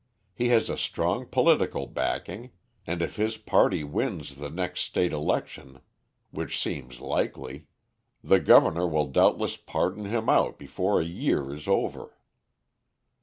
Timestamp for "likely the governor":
6.99-8.87